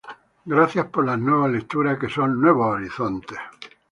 [0.45, 3.37] Gracias por las nuevas lecturas, que son nuevos horizontes.